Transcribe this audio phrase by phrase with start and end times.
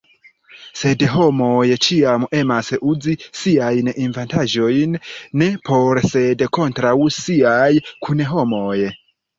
[0.83, 4.99] Sed homoj ĉiam emas uzi siajn inventaĵojn
[5.43, 7.71] ne por sed kontraŭ siaj
[8.09, 8.79] kunhomoj.